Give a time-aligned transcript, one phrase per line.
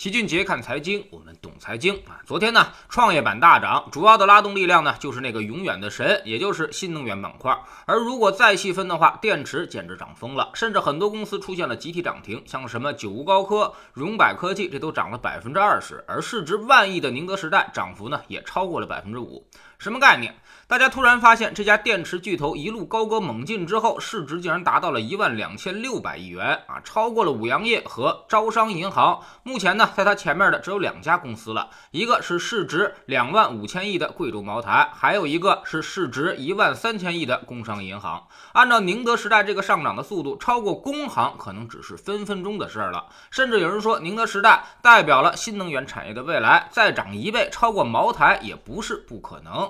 [0.00, 2.22] 齐俊杰看财经，我们懂财经啊。
[2.24, 7.54] 昨天呢，创业板大涨，主要的拉动力量呢，就是那个永远的神，也就是新能源板块。
[7.84, 16.02] 而如果再细分的话，电池简直涨疯了，甚至很多公司出现了集体涨停，像什么九无高科、荣百科技，这都涨了百分之二十。
[16.08, 19.46] 而市值万亿的宁德时代，涨幅呢也超过了百分之五。
[19.80, 20.34] 什么概念？
[20.66, 29.20] 大家突然发现这家电池巨头一路高歌猛进之后，市值竟然达到了一万两千六百亿元啊，超过了五粮液和招商银行。
[29.42, 38.28] 目前呢，在它前面的只有两家公司了，一个是市值两万五千亿的贵州茅台，还有一个是市值一万三千亿的工商银行。
[38.52, 43.06] 按照宁德时代这个上涨的速度，超过工行可能只是分分钟的事儿了。
[43.30, 49.69] 甚至有人说，宁德时代代表了新能源产业的未来，再涨一倍超过茅台也不是不可能。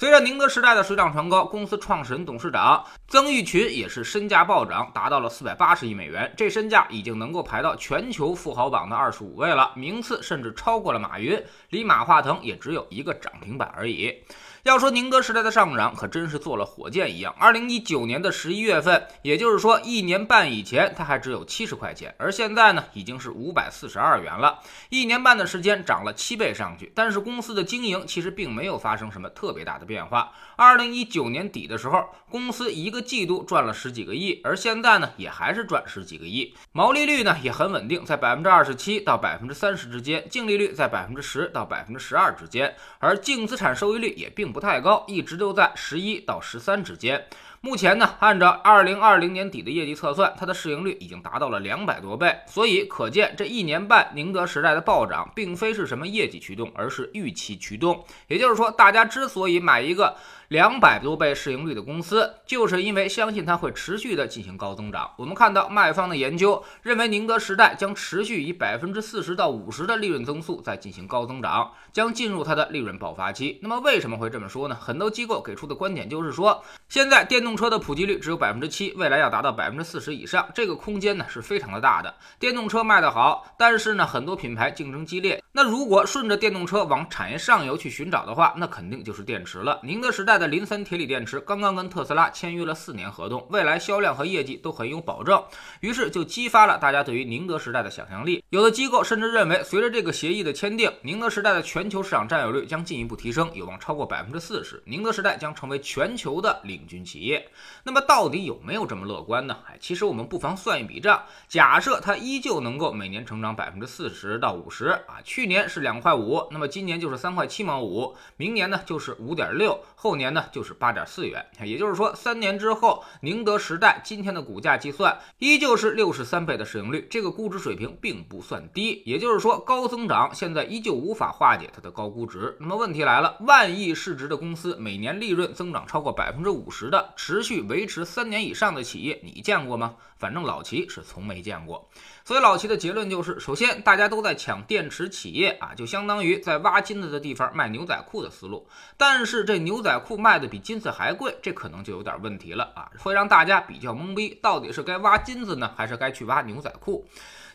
[0.00, 14.24] 随着宁德时代的水涨船高，公司创始人、董事长曾毓群也是身价暴涨，达到了四百八十亿美元，这身价已经能够排到全球富豪榜的二十五位了，名次甚至超过了马云，离马化腾也只有一个涨停板而已。
[14.62, 17.34] 要说宁德时代的上涨，可真是坐了火箭一样。
[17.38, 24.58] 二零一九年的十一月份，也就是说一年半以前，它还只有七十块钱，而现在呢，已经是五百四十二元了。
[24.90, 30.30] 一年半的时间涨了七倍上去，但是公司的经营其实并没有发生什么特别大的变化。
[30.54, 44.50] 二零一九年底的时候，公司一个季度赚了十几个亿，而现在呢，也还是赚十几个亿，毛利率呢也很稳定，在百分之二十七到百分之三十之间，净利率在百分之十到百分之十二之间，而净资产收益率也并。
[44.50, 47.24] 不太高，一直都在十一到十三之间。
[47.62, 52.34] 目前呢，按照二零二零年底的业绩测算，它的市盈率已经达到了两百多倍。
[52.46, 58.02] 所以可见，这一年半宁德时代的暴涨，并非是什么业绩驱动，而是预期驱动。
[58.28, 60.16] 也就是说，大家之所以买一个
[60.48, 65.10] 两百多倍市盈率的公司，就是因为相信它会持续的进行高增长。
[65.18, 73.58] 我们看到卖方的研究认为，宁德时代将持续以百分之四十到五十的利润增速在进行高增长，将进入它的利润爆发期。
[73.60, 74.74] 那么为什么会这么说呢？
[74.74, 82.14] 很多机构给出的观点就是说，现在电动动车的普及率只有百分之七，未来要达到百分之四十以上，这个空间呢是非常的大的。
[82.38, 85.42] 电动车卖得好，但是呢很多品牌竞争激烈。
[85.50, 89.80] 那如果顺着电动车往产业上游去寻找的话，那肯定就是电池了。
[89.82, 95.42] 宁德时代的磷酸铁锂电池刚刚跟特斯拉签约了四年合同，未来销量和业绩都很有保证，
[95.80, 98.44] 于是就激发了大家对于宁德时代的想象力。
[98.50, 107.39] 有的机构甚至认为，随着这个协议的签订，宁德时代的全球市场占有率将进一步提升，有望超过百分之四十，宁德时代将成为全球的领军企业。
[107.84, 109.56] 那么到底有没有这么乐观呢？
[109.66, 121.44] 哎，其实我们不妨算一笔账，假设它依旧能够每年成长百分之四十到五十啊，去年是两块五，那么今年就是三块七毛五，明年呢就是五点六，后年呢就是八点四元。
[121.62, 129.02] 也就是说，三年之后，宁德时代今天的股价计算依旧是六十三倍的市盈率，这个估值水平并不算低。
[129.06, 132.56] 也就是说，高增长现在依旧无法化解它的高估值。
[132.60, 137.60] 那么问题来了，万亿市值的公司每年利润增长超过百分之五十的持续。
[137.62, 139.94] 维持三年以上的企业，你见过吗？
[140.18, 141.88] 反正老齐是从没见过。
[142.24, 148.66] 所以老齐的结论就是：首先，大家都在抢电池企业啊，就相当于在挖金子的地方卖牛仔裤的思路。
[148.96, 157.06] 但是这牛仔裤卖的比金子还贵，这可能就有点问题了啊，会让大家比较懵逼，到底是该挖金子呢，还是该去挖牛仔裤？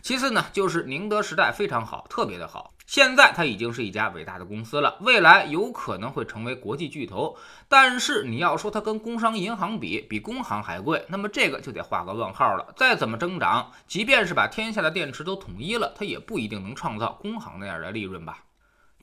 [0.02, 2.75] 其次呢，就是宁德时代非常好，特别的好。
[2.86, 7.36] 现在它已经是一家伟大的公司了，未来有可能会成为国际巨头。
[7.68, 12.74] 但是你要说它跟工商银行比，比工行还贵，那么这个就得画个问号了。
[12.78, 18.44] 再怎么增长，即便是把天下的电池都统一了，它也不一定能创造工行那样的利润吧。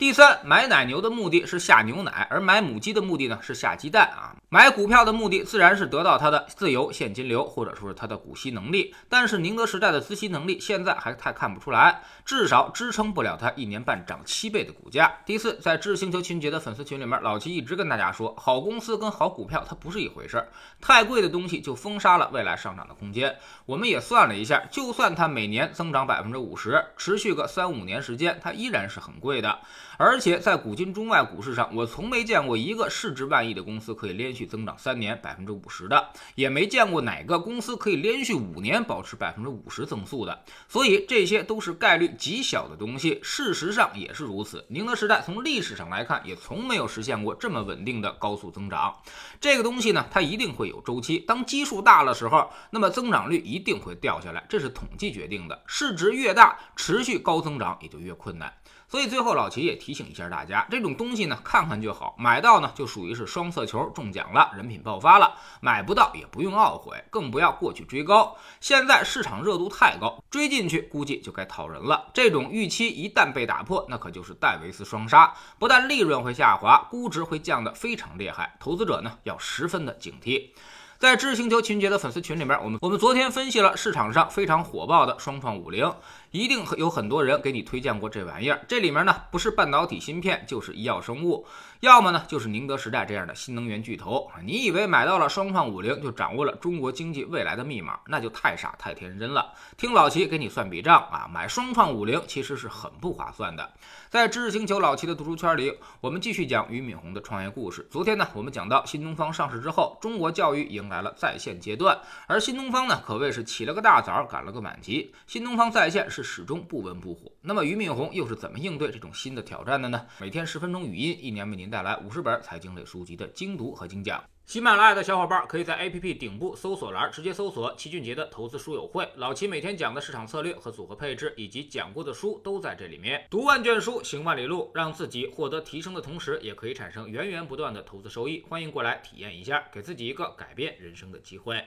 [0.02, 4.34] 第三，买奶牛的目的是下牛奶，而买母鸡的目的呢是下鸡蛋啊。
[4.48, 8.92] 买股票的目的自然是得到它的自由现金流，或者说是它的股息能力。
[9.08, 15.20] 但是宁德时代的资息能力现在还太看不出来，至少支撑不了它一年半涨七倍的股价。
[15.24, 20.48] 第四，在知识星球群杰的粉丝群里面，老齐一直跟大家说，好公司跟好股票它不是一回事儿，
[20.80, 23.36] 太贵的东西就封杀了未来上涨的空间。
[23.66, 29.60] 我们也算了一下，就算它每年增长百分之五十，持续个三五年时间，它依然是很贵的。
[30.02, 34.42] 而且在古今中外股市上，我从没见过一个市值万亿的公司可以连续。
[34.52, 43.20] 增长三年百分之五十的，也没见过哪个公司可以连续五年保持百分之五十增速的，所以这些都是概率极小的东西。
[43.22, 44.66] 事实上也是如此。
[44.68, 48.94] 宁德时代从历史上来看，也从没有实现过这么稳定的高速增长。
[49.40, 51.20] 这个东西呢，它一定会有周期。
[51.20, 55.62] 当基数大了时候，那么增长率一定会掉下来，这是统计决定的。
[55.66, 58.52] 市值越大，持续高增长也就越困难。
[58.92, 68.36] 所以最后老齐也提醒一下大家，这种东西呢，看看就好，买到呢就属于是双色球中奖了，人品爆发了；买不到也不用懊悔，更不要过去追高。
[68.60, 72.10] 现在市场热度太高，追进去估计就该套人了。
[72.12, 80.50] 这种预期一旦被打破，那可就是戴维斯双杀，不但利润会下滑，估值会降得非常厉害，投资者呢要十分的警惕。
[80.98, 85.92] 在知识星球秦杰的粉丝群里面，我们我们昨天分析了市场上非常火爆的双创五零，
[86.32, 88.64] 一定有很多人给你推荐过这玩意儿。
[88.66, 91.46] 这里面呢，不是半导体芯片，就是医药生物，
[91.80, 94.30] 要么呢就是宁德时代这样的新能源巨头。
[94.42, 99.52] 你以为买到了双创五零就掌握了中国经济未来的密码，那就太傻太天真了。
[99.76, 103.70] 听老齐给你算笔账啊，买双创五零其实是很不划算的。
[104.08, 107.86] 在知识星球老齐的读书圈里，我们继续讲俞敏洪的创业故事。
[107.90, 115.14] 昨天呢，我们讲到新东方上市之后，中国教育迎来了在线阶段，而新东方呢，可谓是起了个大早，赶了个满级。
[115.26, 117.30] 新东方在线是始终不温不火。
[117.40, 120.06] 那么俞敏洪又是怎么应对这种新的挑战的呢？
[120.20, 124.22] 每天十分钟语音，一年为您带来五十本财经类书籍的精读和精讲。
[124.44, 133.24] 喜马拉雅的小伙伴可以在 APP 顶部搜索栏直接搜索齐俊杰的投资书友会，老齐每天讲的市场策略和组合配置，以及讲过的书都在这里面。
[133.30, 138.42] 读万卷书，行万里路，让自己获得提升的同时，也可以产生源源不断的投资收益。
[138.48, 141.64] 欢迎过来体验一下，给自己一个改变人生的机会。